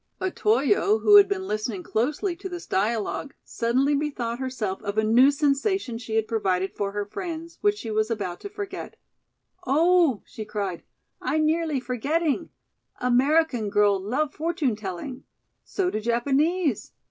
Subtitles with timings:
[0.19, 5.29] Otoyo, who had been listening closely to this dialogue, suddenly bethought herself of a new
[5.29, 8.95] sensation she had provided for her friends, which she was about to forget.
[9.67, 10.81] "Oh," she cried,
[11.21, 12.49] "I nearlee forgetting.
[12.99, 15.23] American girl love fortune telling?
[15.63, 16.93] So do Japanese.